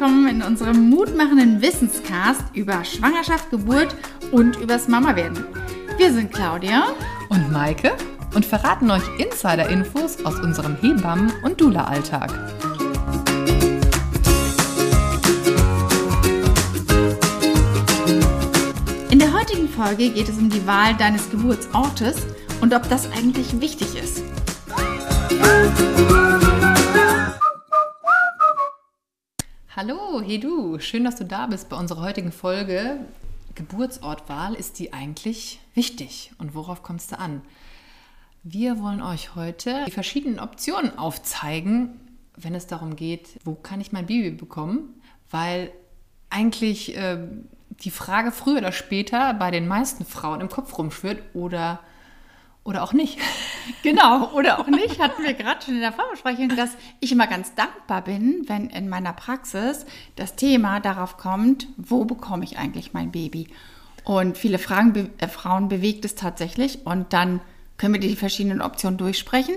[0.00, 3.94] willkommen in unserem mutmachenden Wissenscast über Schwangerschaft, Geburt
[4.30, 5.44] und übers Mama-Werden.
[5.98, 6.94] Wir sind Claudia
[7.28, 7.92] und Maike
[8.34, 12.32] und verraten euch Insider-Infos aus unserem Hebammen- und Dula-Alltag.
[19.10, 22.26] In der heutigen Folge geht es um die Wahl deines Geburtsortes
[22.62, 24.22] und ob das eigentlich wichtig ist.
[29.82, 32.98] Hallo, hey du, schön, dass du da bist bei unserer heutigen Folge.
[33.54, 37.40] Geburtsortwahl, ist die eigentlich wichtig und worauf kommst du an?
[38.42, 41.98] Wir wollen euch heute die verschiedenen Optionen aufzeigen,
[42.36, 45.00] wenn es darum geht, wo kann ich mein Baby bekommen?
[45.30, 45.72] Weil
[46.28, 47.26] eigentlich äh,
[47.70, 51.80] die Frage früher oder später bei den meisten Frauen im Kopf rumschwirrt oder
[52.64, 53.18] oder auch nicht.
[53.82, 57.54] Genau, oder auch nicht, hatten wir gerade schon in der Vorbesprechung, dass ich immer ganz
[57.54, 59.86] dankbar bin, wenn in meiner Praxis
[60.16, 63.48] das Thema darauf kommt, wo bekomme ich eigentlich mein Baby?
[64.04, 67.40] Und viele Fragen, äh, Frauen bewegt es tatsächlich und dann
[67.78, 69.54] können wir die verschiedenen Optionen durchsprechen.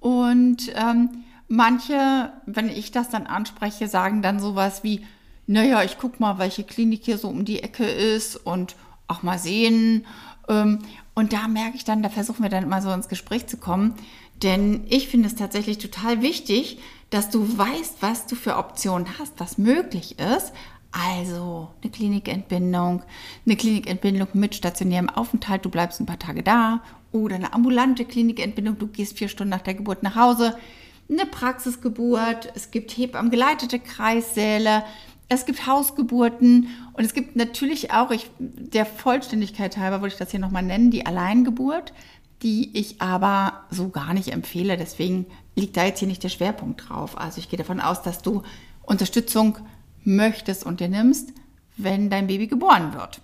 [0.00, 5.06] Und ähm, manche, wenn ich das dann anspreche, sagen dann sowas wie,
[5.46, 8.74] naja, ich gucke mal, welche Klinik hier so um die Ecke ist und
[9.06, 10.06] auch mal sehen.
[10.48, 10.80] Ähm,
[11.20, 13.94] und da merke ich dann, da versuchen wir dann immer so ins Gespräch zu kommen.
[14.42, 16.78] Denn ich finde es tatsächlich total wichtig,
[17.10, 20.52] dass du weißt, was du für Optionen hast, was möglich ist.
[20.92, 23.02] Also eine Klinikentbindung,
[23.44, 26.80] eine Klinikentbindung mit stationärem Aufenthalt, du bleibst ein paar Tage da.
[27.12, 30.56] Oder eine ambulante Klinikentbindung, du gehst vier Stunden nach der Geburt nach Hause.
[31.10, 34.84] Eine Praxisgeburt, es gibt hebammengeleitete Kreissäle,
[35.30, 40.32] es gibt Hausgeburten und es gibt natürlich auch, ich, der Vollständigkeit halber würde ich das
[40.32, 41.92] hier nochmal nennen, die Alleingeburt,
[42.42, 44.76] die ich aber so gar nicht empfehle.
[44.76, 47.16] Deswegen liegt da jetzt hier nicht der Schwerpunkt drauf.
[47.16, 48.42] Also ich gehe davon aus, dass du
[48.82, 49.58] Unterstützung
[50.02, 51.32] möchtest und dir nimmst,
[51.76, 53.20] wenn dein Baby geboren wird.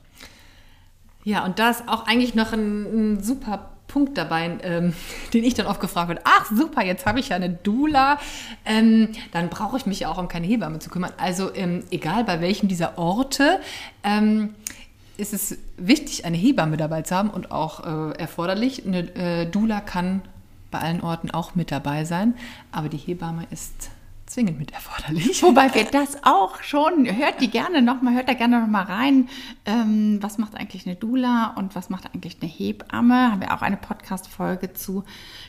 [1.25, 4.95] Ja, und da ist auch eigentlich noch ein, ein super Punkt dabei, ähm,
[5.33, 6.23] den ich dann oft gefragt werde.
[6.25, 8.19] Ach super, jetzt habe ich ja eine Doula.
[8.65, 11.13] Ähm, dann brauche ich mich ja auch um keine Hebamme zu kümmern.
[11.17, 13.61] Also ähm, egal bei welchem dieser Orte
[14.03, 14.55] ähm,
[15.17, 18.87] ist es wichtig, eine Hebamme dabei zu haben und auch äh, erforderlich.
[18.87, 20.23] Eine äh, Doula kann
[20.71, 22.35] bei allen Orten auch mit dabei sein,
[22.73, 23.91] aber die Hebamme ist
[24.27, 25.43] zwingend mit erforderlich.
[25.43, 29.29] Wobei wir das auch schon, hört die gerne nochmal, hört da gerne nochmal rein.
[29.65, 33.33] Ähm, was macht eigentlich eine Dula und was macht eigentlich eine Hebamme?
[33.33, 35.05] Haben wir auch eine Podcast-Folge zu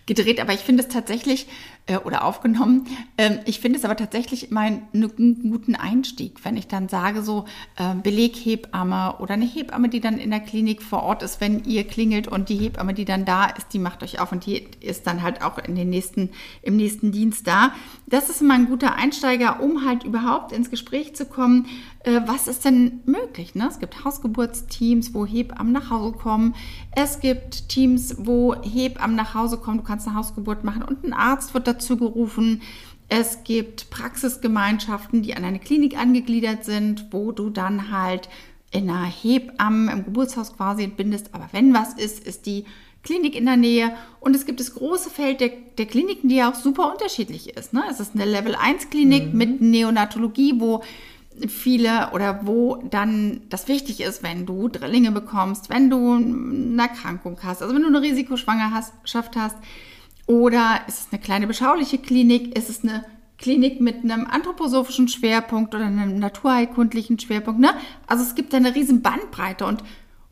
[0.06, 1.48] gedreht, aber ich finde es tatsächlich,
[1.88, 2.86] äh, oder aufgenommen,
[3.18, 7.24] ähm, ich finde es aber tatsächlich immer einen, einen, guten Einstieg, wenn ich dann sage,
[7.24, 7.46] so
[7.78, 11.86] äh, Beleghebamme oder eine Hebamme, die dann in der Klinik vor Ort ist, wenn ihr
[11.86, 15.08] klingelt und die Hebamme, die dann da ist, die macht euch auf und die ist
[15.08, 16.30] dann halt auch in den nächsten,
[16.62, 17.72] im nächsten Dienst da.
[18.06, 21.68] Das ist immer ein guter Einsteiger, um halt überhaupt ins Gespräch zu kommen,
[22.04, 23.56] äh, was ist denn möglich.
[23.56, 23.68] Ne?
[23.70, 26.54] Es gibt Hausgeburtsteams, wo Hebammen nach Hause kommen.
[26.96, 29.78] Es gibt Teams, wo Hebammen nach Hause kommen.
[29.78, 32.62] Du kannst eine Hausgeburt machen und ein Arzt wird dazu gerufen.
[33.10, 38.28] Es gibt Praxisgemeinschaften, die an eine Klinik angegliedert sind, wo du dann halt
[38.72, 41.34] in einer Hebamme im Geburtshaus quasi entbindest.
[41.34, 42.66] Aber wenn was ist, ist die
[43.04, 43.96] Klinik in der Nähe.
[44.20, 47.72] Und es gibt das große Feld der, der Kliniken, die ja auch super unterschiedlich ist.
[47.72, 47.84] Ne?
[47.90, 49.38] Es ist eine Level 1 Klinik mhm.
[49.38, 50.84] mit Neonatologie, wo
[51.48, 57.38] viele oder wo dann das wichtig ist, wenn du Drillinge bekommst, wenn du eine Erkrankung
[57.44, 59.56] hast, also wenn du eine Risikoschwangerschaft hast,
[60.28, 63.06] oder ist es eine kleine beschauliche Klinik, ist es eine
[63.38, 67.60] Klinik mit einem anthroposophischen Schwerpunkt oder einem naturheilkundlichen Schwerpunkt.
[67.60, 67.70] Ne?
[68.08, 69.84] Also es gibt eine riesen Bandbreite und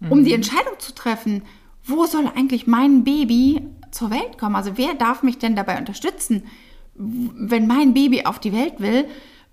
[0.10, 0.26] um mhm.
[0.26, 1.44] die Entscheidung zu treffen,
[1.84, 3.62] wo soll eigentlich mein Baby
[3.92, 4.56] zur Welt kommen?
[4.56, 6.44] Also wer darf mich denn dabei unterstützen,
[6.96, 9.06] wenn mein Baby auf die Welt will?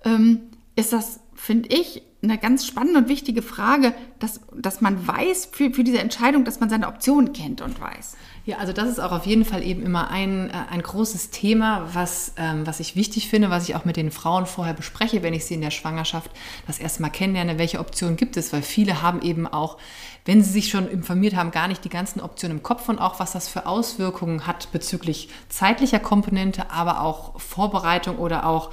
[0.04, 0.40] Ähm,
[0.74, 5.72] ist das, finde ich, eine ganz spannende und wichtige Frage, dass, dass man weiß für,
[5.72, 8.16] für diese Entscheidung, dass man seine Optionen kennt und weiß.
[8.44, 11.88] Ja, also das ist auch auf jeden Fall eben immer ein, äh, ein großes Thema,
[11.94, 15.34] was, ähm, was ich wichtig finde, was ich auch mit den Frauen vorher bespreche, wenn
[15.34, 16.30] ich sie in der Schwangerschaft
[16.68, 19.78] das erste Mal kennenlerne, welche Optionen gibt es, weil viele haben eben auch,
[20.24, 23.18] wenn sie sich schon informiert haben, gar nicht die ganzen Optionen im Kopf und auch,
[23.18, 28.70] was das für Auswirkungen hat bezüglich zeitlicher Komponente, aber auch Vorbereitung oder auch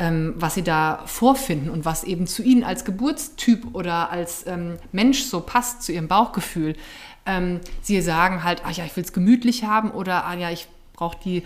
[0.00, 4.78] ähm, was sie da vorfinden und was eben zu ihnen als Geburtstyp oder als ähm,
[4.92, 6.74] Mensch so passt, zu ihrem Bauchgefühl.
[7.26, 10.68] Ähm, sie sagen halt, ach ja, ich will es gemütlich haben oder ah ja, ich
[10.94, 11.42] brauche die,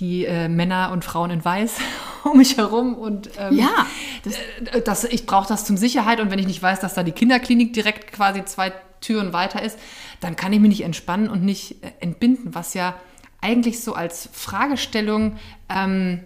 [0.00, 1.76] die äh, Männer und Frauen in Weiß
[2.24, 3.86] um mich herum und ähm, ja,
[4.24, 4.34] das,
[4.74, 7.12] äh, das ich brauche das zum Sicherheit und wenn ich nicht weiß, dass da die
[7.12, 9.78] Kinderklinik direkt quasi zwei Türen weiter ist,
[10.20, 12.96] dann kann ich mich nicht entspannen und nicht äh, entbinden, was ja
[13.40, 15.36] eigentlich so als Fragestellung
[15.68, 16.20] ähm,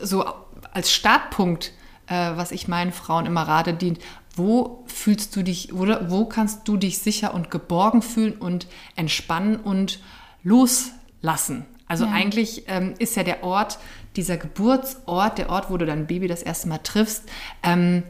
[0.00, 0.24] so
[0.72, 1.72] als Startpunkt
[2.08, 4.00] äh, was ich meinen Frauen immer rate, dient.
[4.34, 8.66] Wo fühlst du dich, oder wo kannst du dich sicher und geborgen fühlen und
[8.96, 10.00] entspannen und
[10.42, 11.66] loslassen?
[11.86, 12.12] Also ja.
[12.12, 13.78] eigentlich ähm, ist ja der Ort,
[14.16, 17.24] dieser Geburtsort, der Ort, wo du dein Baby das erste Mal triffst,
[17.62, 18.02] ähm,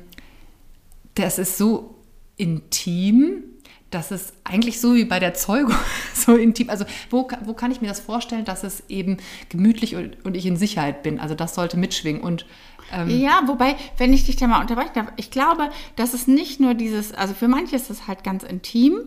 [1.14, 1.96] das ist so
[2.36, 3.42] intim,
[3.90, 5.74] dass es eigentlich so wie bei der Zeugung
[6.14, 9.18] so intim, also wo, wo kann ich mir das vorstellen, dass es eben
[9.48, 11.20] gemütlich und, und ich in Sicherheit bin?
[11.20, 12.46] Also das sollte mitschwingen und
[12.92, 16.60] ähm ja, wobei, wenn ich dich da mal unterbrechen darf, ich glaube, dass es nicht
[16.60, 19.00] nur dieses, also für manche ist es halt ganz intim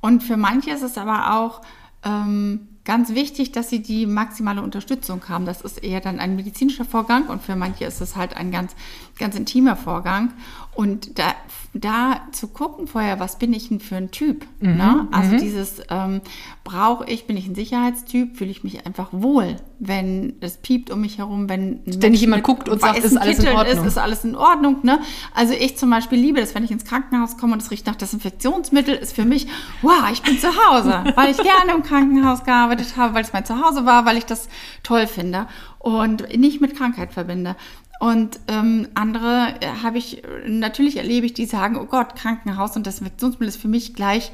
[0.00, 1.62] und für manche ist es aber auch
[2.04, 5.46] ähm, ganz wichtig, dass sie die maximale Unterstützung haben.
[5.46, 8.74] Das ist eher dann ein medizinischer Vorgang und für manche ist es halt ein ganz,
[9.18, 10.32] ganz intimer Vorgang.
[10.74, 11.34] Und da,
[11.72, 14.44] da zu gucken vorher, was bin ich denn für ein Typ?
[14.60, 15.08] Mhm, ne?
[15.12, 15.38] Also mhm.
[15.38, 16.20] dieses, ähm,
[16.64, 21.00] brauche ich, bin ich ein Sicherheitstyp, fühle ich mich einfach wohl, wenn es piept um
[21.00, 23.84] mich herum, wenn ständig jemand guckt und sagt, ist alles in Ordnung.
[23.84, 24.78] Ist, ist alles in Ordnung.
[24.82, 24.98] Ne?
[25.32, 27.96] Also ich zum Beispiel liebe das, wenn ich ins Krankenhaus komme und es riecht nach
[27.96, 29.46] Desinfektionsmittel, ist für mich,
[29.82, 33.44] wow, ich bin zu Hause, weil ich gerne im Krankenhaus gearbeitet habe, weil es mein
[33.44, 34.48] Zuhause war, weil ich das
[34.82, 35.46] toll finde
[35.78, 37.56] und nicht mit Krankheit verbinde.
[38.00, 42.86] Und ähm, andere äh, habe ich, natürlich erlebe ich, die sagen, oh Gott, Krankenhaus und
[42.86, 44.32] Desinfektionsmittel ist für mich gleich,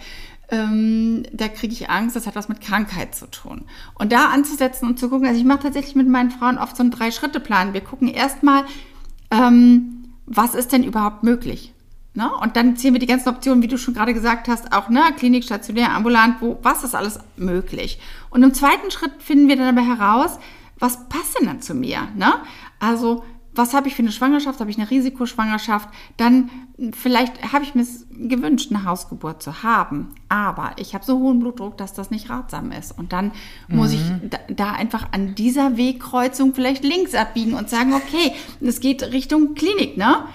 [0.50, 3.66] ähm, da kriege ich Angst, das hat was mit Krankheit zu tun.
[3.94, 6.82] Und da anzusetzen und zu gucken, also ich mache tatsächlich mit meinen Frauen oft so
[6.82, 7.72] einen Drei-Schritte-Plan.
[7.72, 8.64] Wir gucken erstmal,
[9.30, 11.72] ähm, was ist denn überhaupt möglich?
[12.20, 12.30] Ne?
[12.42, 15.00] Und dann ziehen wir die ganzen Optionen, wie du schon gerade gesagt hast, auch ne,
[15.16, 17.98] Klinik, stationär, ambulant, wo, was ist alles möglich?
[18.28, 20.38] Und im zweiten Schritt finden wir dann aber heraus,
[20.78, 22.08] was passt denn dann zu mir?
[22.14, 22.34] Ne?
[22.78, 23.24] Also
[23.54, 24.60] was habe ich für eine Schwangerschaft?
[24.60, 25.88] Habe ich eine Risikoschwangerschaft?
[26.18, 26.50] Dann
[26.92, 31.78] vielleicht habe ich mir gewünscht, eine Hausgeburt zu haben, aber ich habe so hohen Blutdruck,
[31.78, 32.96] dass das nicht ratsam ist.
[32.98, 33.32] Und dann
[33.68, 33.76] mhm.
[33.76, 34.28] muss ich mhm.
[34.28, 39.54] da, da, einfach an dieser Wegkreuzung vielleicht links abbiegen und sagen, okay, es geht Richtung
[39.54, 40.26] Klinik, ne?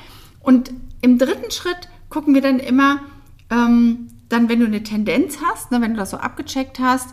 [0.42, 0.72] Und
[1.06, 3.00] im dritten Schritt gucken wir dann immer,
[3.52, 7.10] ähm, dann, wenn du eine Tendenz hast, ne, wenn du das so abgecheckt hast,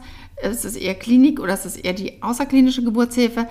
[0.51, 3.49] ist es eher Klinik oder ist es eher die außerklinische Geburtshilfe,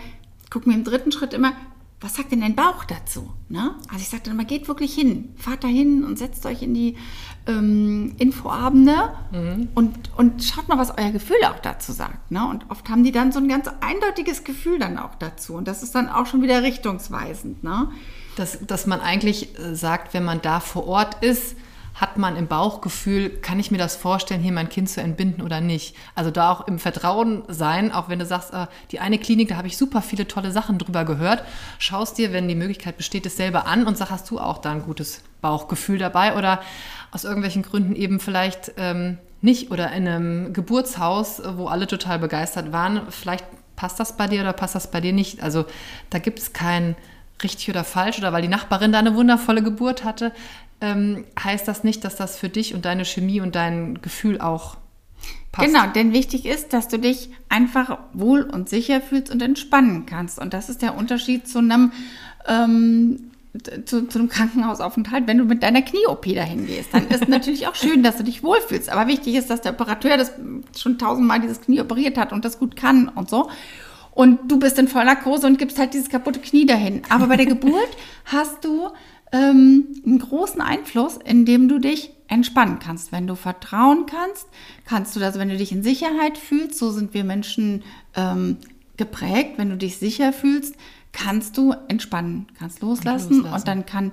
[0.49, 1.53] gucken wir im dritten Schritt immer,
[1.99, 3.31] was sagt denn dein Bauch dazu?
[3.49, 3.75] Ne?
[3.89, 6.73] Also ich sage dann immer, geht wirklich hin, fahrt da hin und setzt euch in
[6.73, 6.97] die
[7.45, 9.69] ähm, Infoabende mhm.
[9.75, 12.31] und, und schaut mal, was euer Gefühl auch dazu sagt.
[12.31, 12.47] Ne?
[12.47, 15.53] Und oft haben die dann so ein ganz eindeutiges Gefühl dann auch dazu.
[15.53, 17.63] Und das ist dann auch schon wieder richtungsweisend.
[17.63, 17.91] Ne?
[18.35, 21.55] Dass, dass man eigentlich äh, sagt, wenn man da vor Ort ist,
[22.01, 25.61] hat man im Bauchgefühl, kann ich mir das vorstellen, hier mein Kind zu entbinden oder
[25.61, 25.95] nicht?
[26.15, 29.57] Also da auch im Vertrauen sein, auch wenn du sagst, äh, die eine Klinik, da
[29.57, 31.43] habe ich super viele tolle Sachen drüber gehört,
[31.77, 34.71] schaust dir, wenn die Möglichkeit besteht, es selber an und sag, hast du auch da
[34.71, 36.61] ein gutes Bauchgefühl dabei oder
[37.11, 42.71] aus irgendwelchen Gründen eben vielleicht ähm, nicht oder in einem Geburtshaus, wo alle total begeistert
[42.71, 43.45] waren, vielleicht
[43.75, 45.43] passt das bei dir oder passt das bei dir nicht?
[45.43, 45.65] Also
[46.09, 46.95] da gibt es kein
[47.43, 50.31] richtig oder falsch oder weil die Nachbarin da eine wundervolle Geburt hatte
[50.81, 54.77] ähm, heißt das nicht, dass das für dich und deine Chemie und dein Gefühl auch
[55.51, 55.67] passt.
[55.67, 60.39] Genau, denn wichtig ist, dass du dich einfach wohl und sicher fühlst und entspannen kannst.
[60.39, 61.91] Und das ist der Unterschied zu einem
[62.47, 63.31] ähm,
[63.85, 67.75] zu, zu, einem Krankenhausaufenthalt, wenn du mit deiner Knie-OP dahin gehst, dann ist natürlich auch
[67.75, 68.89] schön, dass du dich wohlfühlst.
[68.89, 70.31] Aber wichtig ist, dass der Operateur das
[70.77, 73.49] schon tausendmal dieses Knie operiert hat und das gut kann und so.
[74.11, 77.01] Und du bist in Vollnarkose und gibst halt dieses kaputte Knie dahin.
[77.09, 77.89] Aber bei der Geburt
[78.25, 78.89] hast du
[79.31, 83.11] ähm, einen großen Einfluss, indem du dich entspannen kannst.
[83.11, 84.47] Wenn du vertrauen kannst,
[84.85, 87.83] kannst du das, wenn du dich in Sicherheit fühlst, so sind wir Menschen
[88.15, 88.57] ähm,
[88.97, 90.75] geprägt, wenn du dich sicher fühlst,
[91.11, 93.55] kannst du entspannen, kannst loslassen, loslassen.
[93.55, 94.11] und dann kann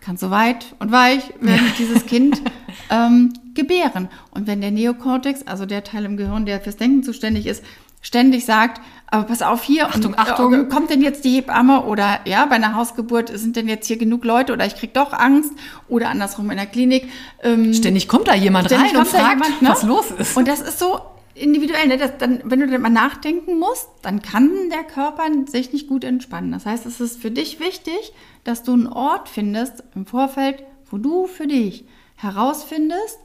[0.00, 2.40] kannst so weit und weich werden dieses Kind
[2.90, 4.08] ähm, gebären.
[4.30, 7.64] Und wenn der Neokortex, also der Teil im Gehirn, der fürs Denken zuständig ist,
[8.00, 8.80] ständig sagt,
[9.10, 12.44] aber pass auf hier, Achtung, und, Achtung, äh, kommt denn jetzt die Hebamme oder ja,
[12.44, 15.52] bei einer Hausgeburt sind denn jetzt hier genug Leute oder ich krieg doch Angst
[15.88, 17.08] oder andersrum in der Klinik.
[17.42, 19.68] Ähm, ständig kommt da jemand rein und fragt, jemand, ne?
[19.70, 20.36] was los ist.
[20.36, 21.00] Und das ist so
[21.34, 21.96] individuell, ne?
[21.96, 26.04] das, dann, wenn du dann mal nachdenken musst, dann kann der Körper sich nicht gut
[26.04, 26.52] entspannen.
[26.52, 28.12] Das heißt, es ist für dich wichtig,
[28.44, 31.86] dass du einen Ort findest im Vorfeld, wo du für dich
[32.16, 33.18] herausfindest,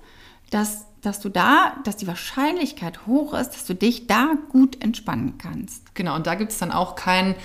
[0.50, 5.38] dass dass du da, dass die Wahrscheinlichkeit hoch ist, dass du dich da gut entspannen
[5.38, 5.94] kannst.
[5.96, 7.36] Genau, und da gibt es dann auch kein,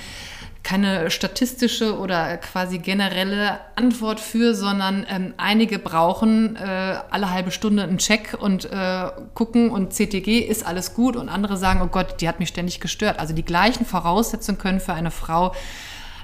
[0.63, 7.83] keine statistische oder quasi generelle Antwort für, sondern ähm, einige brauchen äh, alle halbe Stunde
[7.83, 12.21] einen Check und äh, gucken und CTG ist alles gut und andere sagen, oh Gott,
[12.21, 13.19] die hat mich ständig gestört.
[13.19, 15.53] Also die gleichen Voraussetzungen können für eine Frau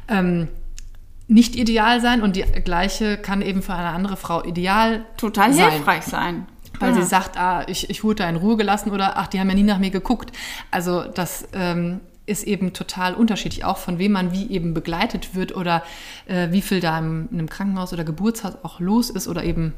[0.06, 0.46] ähm,
[1.26, 5.70] nicht ideal sein und die gleiche kann eben für eine andere Frau ideal total sein.
[5.72, 6.46] hilfreich sein
[6.80, 6.94] weil ah.
[6.94, 9.54] sie sagt, ah, ich, ich wurde da in Ruhe gelassen oder ach, die haben ja
[9.54, 10.32] nie nach mir geguckt.
[10.70, 15.54] Also das ähm, ist eben total unterschiedlich, auch von wem man wie eben begleitet wird
[15.54, 15.82] oder
[16.26, 19.74] äh, wie viel da im, in einem Krankenhaus oder Geburtshaus auch los ist oder eben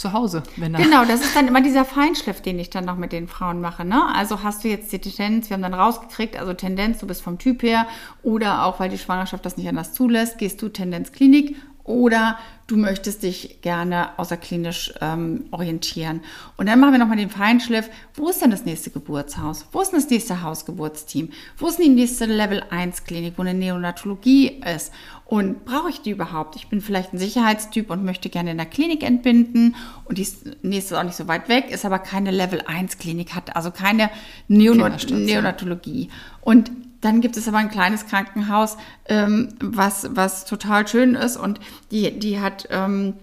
[0.00, 0.42] zu Hause.
[0.56, 3.60] Wenn genau, das ist dann immer dieser Feinschliff, den ich dann noch mit den Frauen
[3.60, 3.84] mache.
[3.84, 4.02] Ne?
[4.14, 7.38] Also hast du jetzt die Tendenz, wir haben dann rausgekriegt, also Tendenz, du bist vom
[7.38, 7.86] Typ her
[8.22, 11.56] oder auch, weil die Schwangerschaft das nicht anders zulässt, gehst du Tendenz Klinik
[11.90, 12.38] oder
[12.70, 16.20] du möchtest dich gerne außerklinisch ähm, orientieren.
[16.56, 17.90] Und dann machen wir nochmal den Feinschliff.
[18.14, 19.66] Wo ist denn das nächste Geburtshaus?
[19.72, 21.30] Wo ist denn das nächste Hausgeburtsteam?
[21.58, 24.92] Wo ist denn die nächste Level 1 Klinik, wo eine Neonatologie ist?
[25.24, 26.56] Und brauche ich die überhaupt?
[26.56, 29.74] Ich bin vielleicht ein Sicherheitstyp und möchte gerne in der Klinik entbinden.
[30.04, 30.26] Und die
[30.62, 33.72] nächste ist auch nicht so weit weg, ist aber keine Level 1 Klinik, hat also
[33.72, 34.10] keine
[34.48, 36.08] Neonat Neonatologie.
[36.40, 38.76] Und dann gibt es aber ein kleines Krankenhaus,
[39.06, 43.14] ähm, was, was total schön ist und die, die hat, ähm,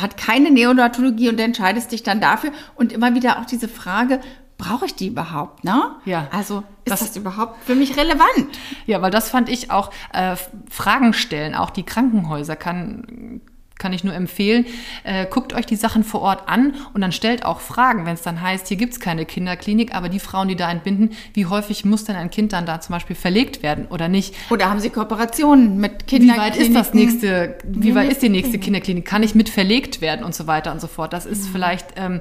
[0.00, 2.50] hat keine Neonatologie und entscheidest dich dann dafür.
[2.74, 4.20] Und immer wieder auch diese Frage,
[4.58, 5.64] brauche ich die überhaupt?
[5.64, 5.96] Ne?
[6.04, 6.28] Ja.
[6.32, 8.48] Also ist das, das, überhaupt für mich relevant?
[8.86, 10.36] Ja, weil das fand ich auch äh,
[10.68, 11.54] Fragen stellen.
[11.54, 13.40] Auch die Krankenhäuser kann
[13.80, 14.66] kann ich nur empfehlen.
[15.02, 18.22] Äh, guckt euch die Sachen vor Ort an und dann stellt auch Fragen, wenn es
[18.22, 21.84] dann heißt, hier gibt es keine Kinderklinik, aber die Frauen, die da entbinden, wie häufig
[21.84, 24.34] muss denn ein Kind dann da zum Beispiel verlegt werden oder nicht?
[24.50, 26.36] Oder haben sie Kooperationen mit Kinderkliniken?
[26.36, 29.04] Wie weit ist das nächste, wie weit ist die nächste Kinderklinik?
[29.04, 31.12] Kann ich mit verlegt werden und so weiter und so fort?
[31.12, 31.52] Das ist mhm.
[31.52, 32.20] vielleicht ähm,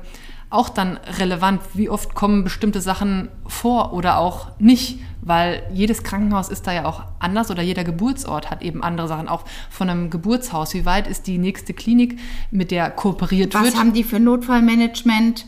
[0.50, 6.50] auch dann relevant, wie oft kommen bestimmte Sachen vor oder auch nicht weil jedes Krankenhaus
[6.50, 9.28] ist da ja auch anders oder jeder Geburtsort hat eben andere Sachen.
[9.28, 12.20] Auch von einem Geburtshaus, wie weit ist die nächste Klinik,
[12.52, 13.74] mit der kooperiert Was wird?
[13.74, 15.46] Was haben die für Notfallmanagement?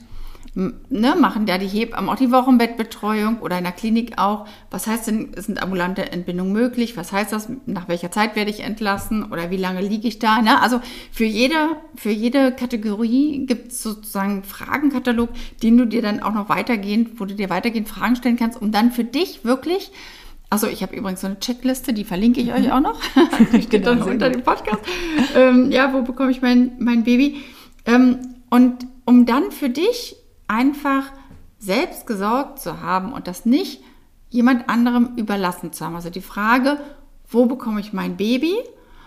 [0.53, 4.45] Ne, machen da die Hebammen auch die Wochenbettbetreuung oder in der Klinik auch.
[4.69, 6.97] Was heißt denn, sind ambulante Entbindungen möglich?
[6.97, 7.47] Was heißt das?
[7.65, 10.41] Nach welcher Zeit werde ich entlassen oder wie lange liege ich da?
[10.41, 10.61] Ne?
[10.61, 10.81] Also
[11.11, 11.55] für jede,
[11.95, 15.29] für jede Kategorie gibt es sozusagen einen Fragenkatalog,
[15.63, 18.71] den du dir dann auch noch weitergehend, wo du dir weitergehend Fragen stellen kannst, um
[18.71, 19.91] dann für dich wirklich
[20.53, 22.71] also ich habe übrigens so eine Checkliste, die verlinke ich euch mhm.
[22.71, 22.99] auch noch.
[23.53, 24.81] die steht dann unter dem Podcast.
[25.33, 27.37] Ähm, ja, wo bekomme ich mein, mein Baby?
[27.85, 28.17] Ähm,
[28.49, 30.17] und um dann für dich
[30.51, 31.05] einfach
[31.57, 33.81] selbst gesorgt zu haben und das nicht
[34.29, 35.95] jemand anderem überlassen zu haben.
[35.95, 36.79] Also die Frage,
[37.29, 38.55] wo bekomme ich mein Baby?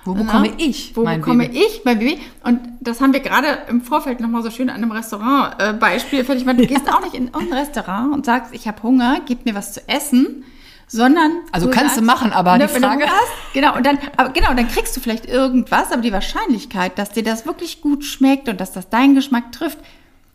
[0.05, 1.65] Wo bekomme Na, ich Wo mein bekomme Baby?
[1.67, 2.21] ich mein Baby?
[2.43, 6.21] Und das haben wir gerade im Vorfeld nochmal so schön an einem Restaurant-Beispiel.
[6.21, 6.53] Äh, du ja.
[6.55, 9.87] gehst auch nicht in ein Restaurant und sagst, ich habe Hunger, gib mir was zu
[9.89, 10.45] essen
[10.87, 13.99] sondern also du kannst sagst, du machen, aber ne, die Frage hast, genau und dann
[14.19, 18.05] aber genau dann kriegst du vielleicht irgendwas, aber die Wahrscheinlichkeit, dass dir das wirklich gut
[18.05, 19.79] schmeckt und dass das deinen Geschmack trifft,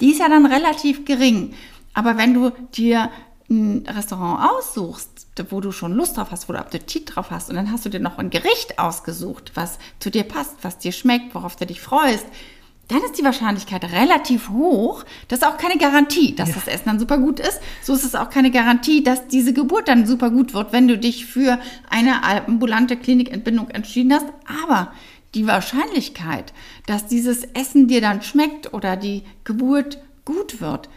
[0.01, 1.53] die ist ja dann relativ gering.
[1.93, 3.09] Aber wenn du dir
[3.49, 5.09] ein Restaurant aussuchst,
[5.49, 7.89] wo du schon Lust drauf hast, wo du Appetit drauf hast, und dann hast du
[7.89, 11.81] dir noch ein Gericht ausgesucht, was zu dir passt, was dir schmeckt, worauf du dich
[11.81, 12.25] freust,
[12.89, 15.05] dann ist die Wahrscheinlichkeit relativ hoch.
[15.27, 16.55] Das ist auch keine Garantie, dass ja.
[16.55, 17.59] das Essen dann super gut ist.
[17.83, 20.97] So ist es auch keine Garantie, dass diese Geburt dann super gut wird, wenn du
[20.97, 24.25] dich für eine ambulante Klinikentbindung entschieden hast.
[24.63, 24.91] Aber
[25.35, 26.53] die Wahrscheinlichkeit,
[26.85, 30.89] dass dieses Essen dir dann schmeckt oder die Geburt gut wird,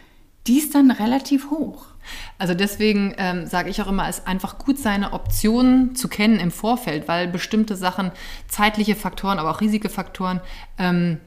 [0.47, 1.85] die ist dann relativ hoch.
[2.37, 6.39] Also deswegen ähm, sage ich auch immer, es ist einfach gut, seine Optionen zu kennen
[6.39, 8.11] im Vorfeld, weil bestimmte Sachen,
[8.49, 10.41] zeitliche Faktoren, aber auch Risikofaktoren,
[10.77, 11.19] ähm,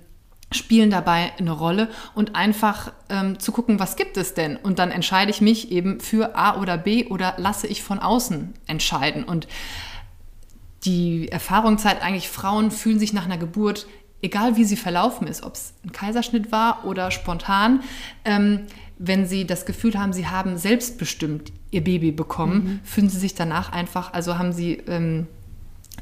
[0.52, 4.56] spielen dabei eine Rolle und einfach ähm, zu gucken, was gibt es denn?
[4.56, 8.54] Und dann entscheide ich mich eben für A oder B oder lasse ich von außen
[8.66, 9.24] entscheiden.
[9.24, 9.48] Und
[10.86, 13.86] die Erfahrung zeigt eigentlich, Frauen fühlen sich nach einer Geburt,
[14.22, 17.80] egal wie sie verlaufen ist, ob es ein Kaiserschnitt war oder spontan,
[18.24, 18.66] ähm,
[18.98, 22.80] wenn sie das Gefühl haben, sie haben selbstbestimmt ihr Baby bekommen, mhm.
[22.82, 25.26] fühlen sie sich danach einfach, also haben sie ähm,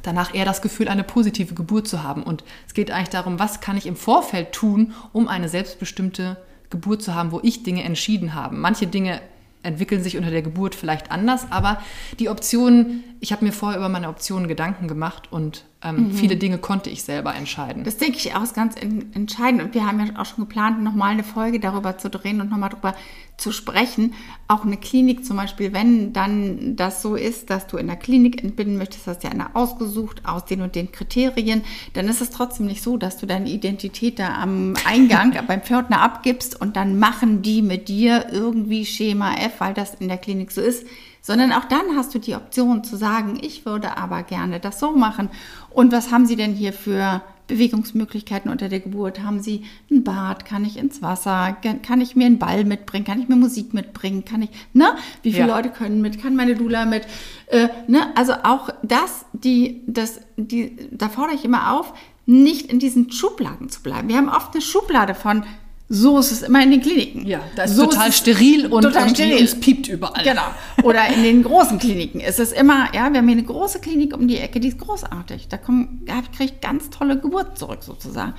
[0.03, 2.23] danach eher das Gefühl, eine positive Geburt zu haben.
[2.23, 6.37] Und es geht eigentlich darum, was kann ich im Vorfeld tun, um eine selbstbestimmte
[6.71, 8.55] Geburt zu haben, wo ich Dinge entschieden habe.
[8.55, 9.21] Manche Dinge
[9.65, 11.81] entwickeln sich unter der Geburt vielleicht anders, aber
[12.19, 16.13] die Optionen, ich habe mir vorher über meine Optionen Gedanken gemacht und ähm, mhm.
[16.13, 17.85] viele Dinge konnte ich selber entscheiden.
[17.85, 21.13] Das denke ich auch ist ganz entscheidend und wir haben ja auch schon geplant, nochmal
[21.13, 22.95] eine Folge darüber zu drehen und nochmal darüber
[23.37, 24.15] zu sprechen.
[24.49, 28.43] Auch eine Klinik zum Beispiel, wenn dann das so ist, dass du in der Klinik
[28.43, 31.63] entbinden möchtest, hast du ja eine ausgesucht aus den und den Kriterien,
[31.93, 36.01] dann ist es trotzdem nicht so, dass du deine Identität da am Eingang beim Pförtner
[36.01, 40.51] abgibst und dann machen die mit dir irgendwie Schema F, weil das in der Klinik
[40.51, 40.87] so ist
[41.25, 44.93] sondern auch dann hast du die Option zu sagen, ich würde aber gerne das so
[44.93, 45.31] machen.
[45.71, 49.23] Und was haben Sie denn hier für Bewegungsmöglichkeiten unter der Geburt?
[49.23, 50.45] Haben Sie ein Bad?
[50.45, 51.57] Kann ich ins Wasser?
[51.83, 53.07] Kann ich mir einen Ball mitbringen?
[53.07, 54.27] Kann ich mir Musik mitbringen?
[54.27, 54.97] Kann ich, ne?
[55.23, 55.57] Wie viele ja.
[55.57, 56.21] Leute können mit?
[56.21, 57.07] Kann meine Dula mit?
[57.47, 58.15] Äh, ne?
[58.17, 61.95] Also auch das, die, das, die, da fordere ich immer auf,
[62.27, 64.09] nicht in diesen Schubladen zu bleiben.
[64.09, 65.45] Wir haben oft eine Schublade von
[65.89, 67.27] So ist es immer in den Kliniken.
[67.27, 69.45] Ja, da ist so total es steril und total steril.
[69.45, 70.25] es piept überall.
[70.25, 70.43] Genau.
[70.83, 74.17] Oder in den großen Kliniken ist es immer, ja, wir haben hier eine große Klinik
[74.17, 75.49] um die Ecke, die ist großartig.
[75.49, 78.33] Da kommen, da kriege ich ganz tolle Geburten zurück sozusagen.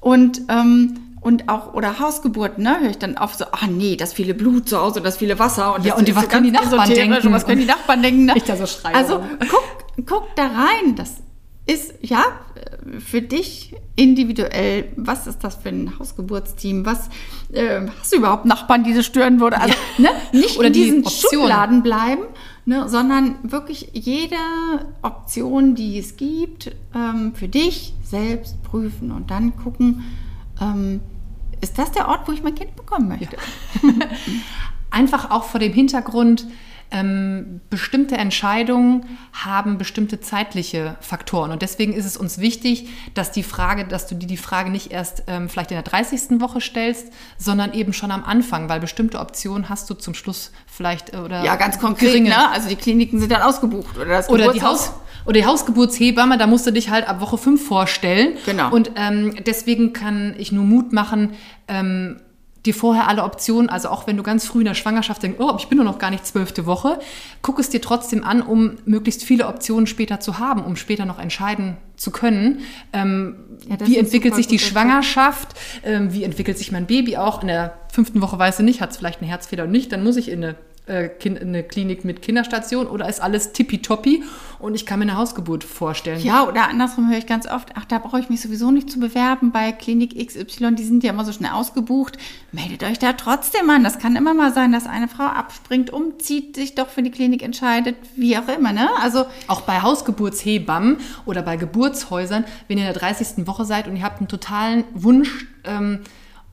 [0.00, 4.12] Und, ähm, und auch, oder Hausgeburten, ne, höre ich dann oft so, ah nee, das
[4.12, 5.74] viele Blut zu Hause, das viele Wasser.
[5.74, 7.26] Und Ja, das und ist was so können die Nachbarn denken?
[7.26, 8.24] Und was können die Nachbarn denken?
[8.26, 8.34] Ne?
[8.36, 8.94] Ich da so schreie.
[8.94, 9.20] Also
[9.50, 11.14] guck, guck da rein, das
[11.66, 12.22] ist, ja,
[12.98, 16.84] für dich individuell, was ist das für ein Hausgeburtsteam?
[16.84, 17.08] Was
[17.52, 19.60] äh, hast du überhaupt Nachbarn, die das stören würde?
[19.60, 21.40] Also ne, nicht Oder in die diesen Option.
[21.40, 22.22] Schubladen bleiben,
[22.66, 24.36] ne, sondern wirklich jede
[25.00, 30.04] Option, die es gibt, ähm, für dich selbst prüfen und dann gucken,
[30.60, 31.00] ähm,
[31.62, 33.38] ist das der Ort, wo ich mein Kind bekommen möchte?
[34.90, 36.46] Einfach auch vor dem Hintergrund,
[36.90, 41.50] ähm, bestimmte Entscheidungen haben bestimmte zeitliche Faktoren.
[41.50, 44.92] Und deswegen ist es uns wichtig, dass die Frage, dass du dir die Frage nicht
[44.92, 46.40] erst ähm, vielleicht in der 30.
[46.40, 51.14] Woche stellst, sondern eben schon am Anfang, weil bestimmte Optionen hast du zum Schluss vielleicht
[51.14, 52.28] äh, oder Ja, ganz konkret, geringe.
[52.30, 52.50] ne?
[52.50, 54.88] Also die Kliniken sind dann ausgebucht oder das Oder die, Geburtshaus.
[54.88, 58.36] Haus, oder die Hausgeburtshebamme, da musst du dich halt ab Woche 5 vorstellen.
[58.46, 58.70] Genau.
[58.70, 61.30] Und ähm, deswegen kann ich nur Mut machen,
[61.66, 62.20] ähm,
[62.66, 65.54] dir vorher alle Optionen, also auch wenn du ganz früh in der Schwangerschaft denkst, oh,
[65.58, 66.98] ich bin nur noch gar nicht zwölfte Woche,
[67.42, 71.18] guck es dir trotzdem an, um möglichst viele Optionen später zu haben, um später noch
[71.18, 72.60] entscheiden zu können.
[72.92, 73.36] Ähm,
[73.68, 74.58] Ja, wie entwickelt sich die.
[74.58, 75.54] Schwangerschaft?
[75.84, 77.42] Ähm, wie entwickelt sich mein Baby auch?
[77.42, 80.02] In der fünften Woche weiß ich nicht, hat es vielleicht eine Herzfehler oder nicht, dann
[80.02, 80.54] muss ich in eine,
[80.86, 84.22] äh, eine Klinik mit Kinderstation oder ist alles tippitoppi
[84.58, 86.20] und ich kann mir eine Hausgeburt vorstellen.
[86.20, 89.00] Ja, oder andersrum höre ich ganz oft, ach, da brauche ich mich sowieso nicht zu
[89.00, 92.18] bewerben bei Klinik XY, die sind ja immer so schnell ausgebucht.
[92.52, 93.82] Meldet euch da trotzdem an.
[93.82, 97.42] Das kann immer mal sein, dass eine Frau abspringt, umzieht, sich doch für die Klinik
[97.42, 98.90] entscheidet, wie auch immer, ne?
[99.02, 103.46] Also, Auch bei Hausgeburtshebammen oder bei Geburtshäusern, wenn ihr in der 30.
[103.46, 106.00] Woche seid und ihr habt einen totalen Wunsch, ähm,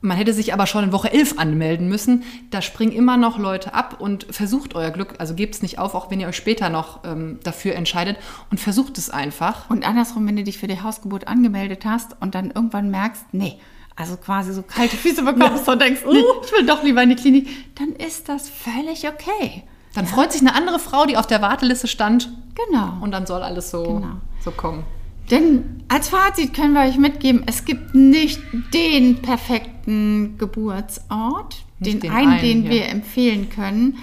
[0.02, 3.72] man hätte sich aber schon in Woche 11 anmelden müssen, da springen immer noch Leute
[3.72, 6.68] ab und versucht euer Glück, also gebt es nicht auf, auch wenn ihr euch später
[6.68, 8.18] noch ähm, dafür entscheidet
[8.50, 9.70] und versucht es einfach.
[9.70, 13.58] und andersrum, wenn du dich für die Hausgeburt angemeldet hast und dann irgendwann merkst, nee,
[13.96, 16.12] also quasi so kalte Füße bekommst und denkst, oh,
[16.44, 19.62] ich will doch lieber in die Klinik, dann ist das völlig okay.
[19.94, 22.94] Dann freut sich eine andere Frau, die auf der Warteliste stand Genau.
[23.02, 24.16] und dann soll alles so, Genau.
[24.42, 24.84] so kommen.
[25.30, 28.40] Denn als Fazit können wir euch mitgeben, es gibt nicht
[28.74, 32.70] den perfekten Geburtsort, Nicht den, den einen, einen, den ja.
[32.70, 33.98] wir empfehlen können.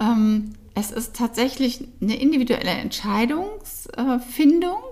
[0.00, 4.82] Ähm, es ist tatsächlich eine individuelle Entscheidungsfindung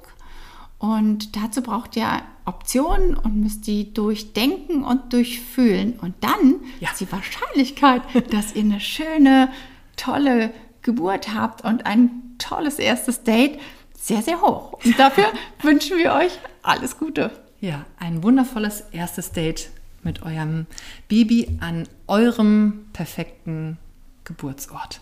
[0.79, 2.07] und dazu braucht ihr
[2.45, 5.95] Optionen und müsst die durchdenken und durchfühlen.
[6.01, 6.91] Und dann Ja.
[6.91, 9.51] ist die Wahrscheinlichkeit, dass ihr eine schöne,
[9.97, 13.61] tolle Geburt habt und ein tolles erstes Date
[14.03, 14.73] sehr, sehr hoch.
[14.85, 15.27] Und dafür
[15.63, 17.31] wünschen wir euch alles Gute.
[17.61, 19.71] Ja, ein wundervolles erstes Date
[20.03, 20.67] mit eurem
[21.09, 23.79] Baby an eurem perfekten
[24.25, 25.01] Geburtsort.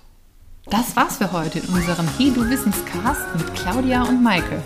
[0.66, 4.62] Das war's für heute in unserem Hey Du Wissenscast mit Claudia und Maike.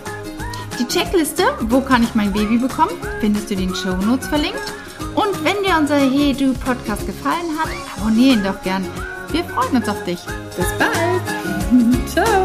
[0.77, 4.73] Die Checkliste, wo kann ich mein Baby bekommen, findest du in den Shownotes verlinkt.
[5.15, 8.85] Und wenn dir unser Hey Du Podcast gefallen hat, abonniere ihn doch gern.
[9.31, 10.19] Wir freuen uns auf dich.
[10.57, 12.07] Bis bald!
[12.09, 12.44] Ciao.